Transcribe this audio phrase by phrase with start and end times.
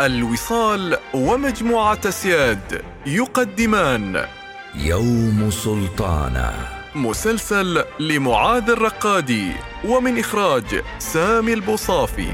[0.00, 4.24] الوصال ومجموعة سياد يقدمان.
[4.74, 6.52] يوم سلطانه
[6.94, 9.52] مسلسل لمعاذ الرقادي
[9.84, 12.28] ومن إخراج سامي البوصافي.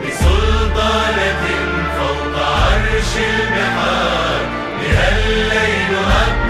[0.00, 1.46] بسلطانة
[1.98, 4.46] فوق عرش البحار
[4.80, 6.47] بها الليل أبحر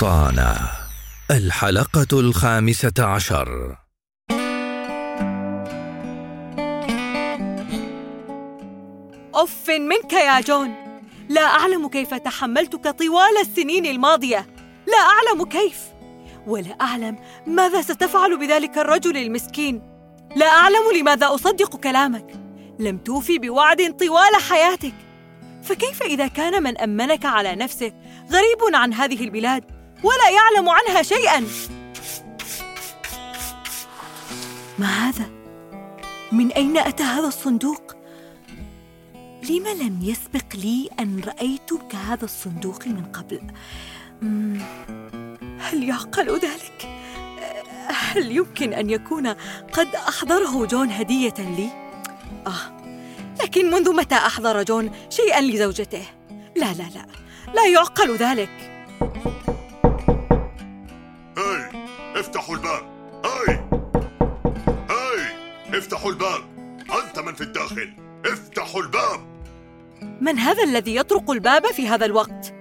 [0.00, 0.56] سلطانه
[1.30, 3.76] الحلقة الخامسة عشر.
[9.34, 10.74] أف منك يا جون.
[11.28, 14.46] لا أعلم كيف تحملتك طوال السنين الماضية.
[14.86, 15.78] لا أعلم كيف.
[16.46, 19.82] ولا أعلم ماذا ستفعل بذلك الرجل المسكين.
[20.36, 22.26] لا أعلم لماذا أصدق كلامك.
[22.78, 24.94] لم توفي بوعد طوال حياتك.
[25.62, 27.92] فكيف إذا كان من أمنك على نفسه
[28.30, 31.46] غريب عن هذه البلاد؟ ولا يعلم عنها شيئا
[34.78, 35.30] ما هذا؟
[36.32, 37.96] من أين أتى هذا الصندوق؟
[39.50, 43.40] لم لم يسبق لي أن رأيت كهذا الصندوق من قبل؟
[45.60, 46.88] هل يعقل ذلك؟
[47.88, 49.26] هل يمكن أن يكون
[49.72, 51.68] قد أحضره جون هدية لي؟
[52.46, 52.80] آه،
[53.42, 56.04] لكن منذ متى أحضر جون شيئا لزوجته؟
[56.56, 57.06] لا لا لا،
[57.54, 58.50] لا يعقل ذلك.
[66.00, 66.42] افتحوا الباب
[67.04, 67.92] أنت من في الداخل
[68.26, 69.20] افتحوا الباب
[70.20, 72.54] من هذا الذي يطرق الباب في هذا الوقت؟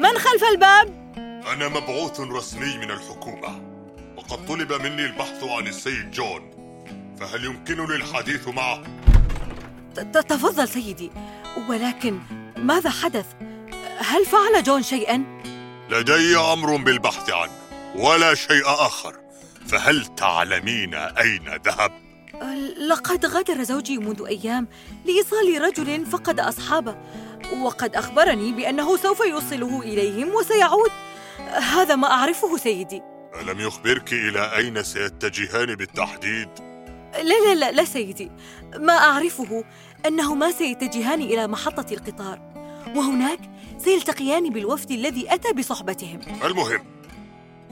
[0.00, 1.12] من خلف الباب؟
[1.52, 3.62] أنا مبعوث رسمي من الحكومة
[4.16, 6.50] وقد طلب مني البحث عن السيد جون
[7.20, 8.82] فهل يمكنني الحديث معه؟
[10.12, 11.10] تفضل سيدي
[11.68, 12.18] ولكن
[12.56, 13.26] ماذا حدث؟
[13.98, 15.42] هل فعل جون شيئا؟
[15.90, 17.52] لدي أمر بالبحث عنه
[17.96, 19.16] ولا شيء آخر
[19.68, 22.07] فهل تعلمين أين ذهب؟
[22.88, 24.68] لقد غادر زوجي منذ أيام
[25.04, 26.96] لإيصال رجل فقد أصحابه
[27.62, 30.90] وقد أخبرني بأنه سوف يوصله إليهم وسيعود.
[31.48, 33.02] هذا ما أعرفه سيدي.
[33.40, 36.48] ألم يخبرك إلى أين سيتجهان بالتحديد؟
[37.14, 38.30] لا لا لا لا سيدي.
[38.76, 39.64] ما أعرفه
[40.06, 42.40] أنهما سيتجهان إلى محطة القطار
[42.96, 43.40] وهناك
[43.78, 46.20] سيلتقيان بالوفد الذي أتى بصحبتهم.
[46.44, 46.84] المهم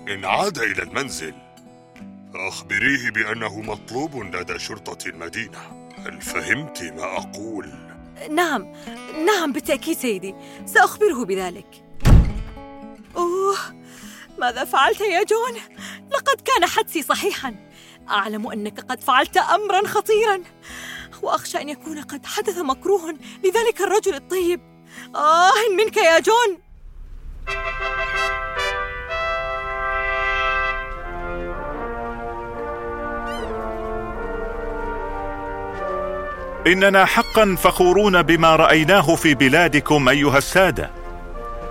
[0.09, 1.35] إن عاد إلى المنزل.
[2.37, 5.91] فأخبريه بأنه مطلوب لدى شرطة المدينة.
[6.07, 7.73] هل فهمت ما أقول؟
[8.31, 8.73] نعم
[9.27, 10.35] نعم بالتأكيد سيدي.
[10.67, 11.85] سأخبره بذلك.
[13.17, 13.57] أوه
[14.39, 15.61] ماذا فعلت يا جون؟
[16.11, 17.55] لقد كان حدسي صحيحا.
[18.09, 20.43] أعلم أنك قد فعلت أمرا خطيرا.
[21.23, 24.61] وأخشى أن يكون قد حدث مكروه لذلك الرجل الطيب.
[25.15, 26.66] آه منك يا جون.
[36.67, 40.91] إننا حقا فخورون بما رأيناه في بلادكم أيها السادة.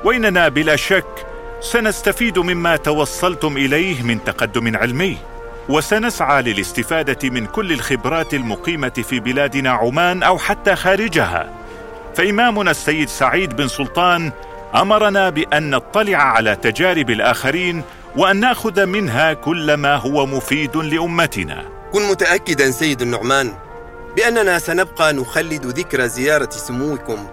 [0.03, 1.25] واننا بلا شك
[1.61, 5.17] سنستفيد مما توصلتم إليه من تقدم علمي
[5.69, 11.49] وسنسعى للاستفادة من كل الخبرات المقيمة في بلادنا عمان أو حتى خارجها.
[12.15, 14.31] فإمامنا السيد سعيد بن سلطان
[14.75, 17.81] أمرنا بأن نطلع على تجارب الآخرين
[18.17, 21.63] وأن نأخذ منها كل ما هو مفيد لأمتنا.
[21.91, 23.64] كن متأكدا سيد النعمان
[24.15, 27.27] بأننا سنبقى نخلد ذكرى زيارة سموكم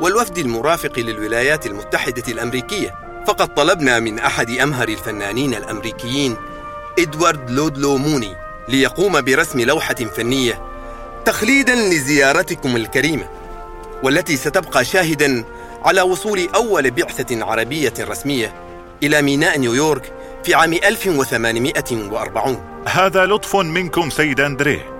[0.00, 2.94] والوفد المرافق للولايات المتحدة الأمريكية.
[3.26, 6.36] فقد طلبنا من أحد أمهر الفنانين الأمريكيين
[6.98, 8.34] إدوارد لودلو موني
[8.68, 10.62] ليقوم برسم لوحة فنية
[11.24, 13.28] تخليدا لزيارتكم الكريمة
[14.02, 15.44] والتي ستبقى شاهدا
[15.84, 18.54] على وصول أول بعثة عربية رسمية
[19.02, 20.12] إلى ميناء نيويورك
[20.44, 24.95] في عام 1840 هذا لطف منكم سيد أندريه.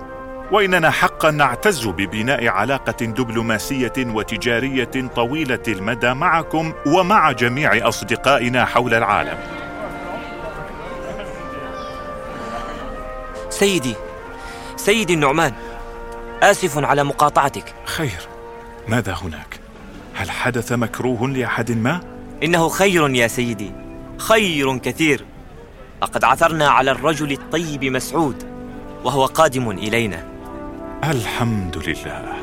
[0.51, 9.37] وإننا حقا نعتز ببناء علاقة دبلوماسية وتجارية طويلة المدى معكم ومع جميع أصدقائنا حول العالم.
[13.49, 13.95] سيدي
[14.75, 15.53] سيدي النعمان
[16.43, 17.73] آسف على مقاطعتك.
[17.85, 18.27] خير.
[18.87, 19.59] ماذا هناك؟
[20.13, 22.01] هل حدث مكروه لأحد ما؟
[22.43, 23.71] إنه خير يا سيدي
[24.17, 25.25] خير كثير.
[26.01, 28.43] لقد عثرنا على الرجل الطيب مسعود
[29.03, 30.36] وهو قادم إلينا.
[31.03, 32.35] الحمد لله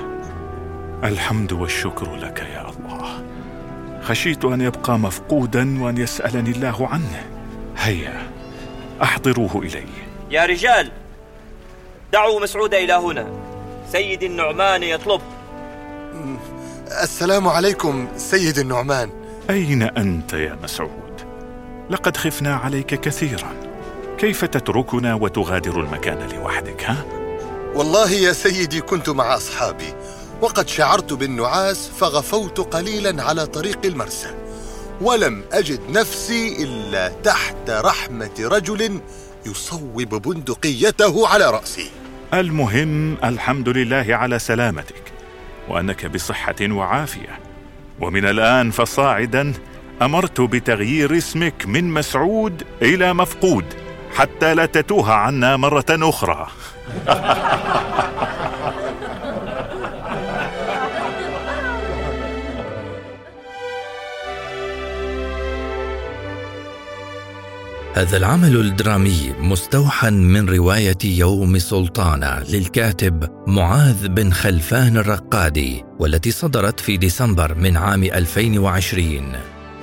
[1.04, 3.24] الحمد والشكر لك يا الله.
[4.02, 7.26] خشيت أن يبقى مفقودا وأن يسألني الله عنه.
[7.78, 8.22] هيا
[9.02, 9.86] أحضروه إلي.
[10.30, 10.90] يا رجال
[12.12, 13.26] دعوا مسعود إلى هنا.
[13.88, 15.20] سيد النعمان يطلب.
[17.02, 19.10] السلام عليكم سيد النعمان.
[19.50, 21.20] أين أنت يا مسعود؟
[21.90, 23.52] لقد خفنا عليك كثيرا.
[24.18, 27.24] كيف تتركنا وتغادر المكان لوحدك ها؟
[27.75, 29.94] والله يا سيدي كنت مع أصحابي
[30.41, 34.35] وقد شعرت بالنعاس فغفوت قليلا على طريق المرسى
[35.00, 39.00] ولم أجد نفسي إلا تحت رحمة رجل
[39.47, 41.91] يصوب بندقيته على رأسي.
[42.35, 45.12] المهم الحمد لله على سلامتك
[45.69, 47.38] وأنك بصحة وعافية.
[48.00, 49.53] ومن الآن فصاعدا
[50.03, 53.65] أمرت بتغيير اسمك من مسعود إلى مفقود
[54.15, 56.49] حتى لا تتوه عنا مرة أخرى.
[67.94, 76.80] هذا العمل الدرامي مستوحى من رواية يوم سلطانة للكاتب معاذ بن خلفان الرقادي والتي صدرت
[76.80, 79.32] في ديسمبر من عام 2020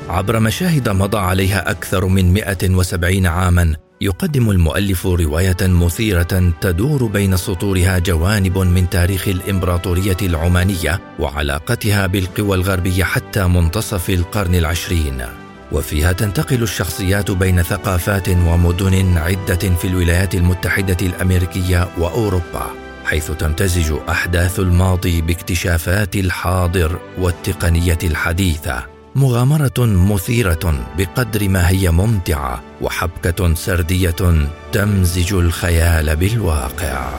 [0.09, 7.99] عبر مشاهد مضى عليها أكثر من 170 عاما يقدم المؤلف رواية مثيرة تدور بين سطورها
[7.99, 15.25] جوانب من تاريخ الإمبراطورية العمانية وعلاقتها بالقوى الغربية حتى منتصف القرن العشرين.
[15.71, 22.71] وفيها تنتقل الشخصيات بين ثقافات ومدن عدة في الولايات المتحدة الأمريكية وأوروبا
[23.05, 28.90] حيث تمتزج أحداث الماضي باكتشافات الحاضر والتقنية الحديثة.
[29.15, 34.15] مغامرة مثيرة بقدر ما هي ممتعة وحبكة سردية
[34.71, 37.09] تمزج الخيال بالواقع.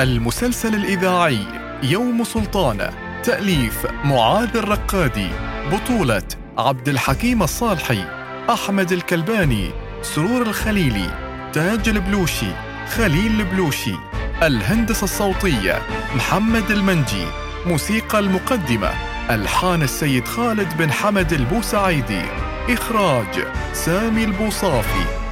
[0.00, 1.38] المسلسل الإذاعي
[1.82, 2.90] يوم سلطانة
[3.22, 5.28] تأليف معاذ الرقادي
[5.72, 6.22] بطولة
[6.58, 8.04] عبد الحكيم الصالحي
[8.50, 9.70] أحمد الكلباني
[10.02, 11.10] سرور الخليلي
[11.52, 12.50] تاج البلوشي
[12.96, 13.94] خليل البلوشي.
[14.42, 15.82] الهندسة الصوتية
[16.16, 17.26] محمد المنجي
[17.66, 18.90] موسيقى المقدمة
[19.30, 22.22] ألحان السيد خالد بن حمد البوسعيدي
[22.68, 25.25] إخراج سامي البوصافي.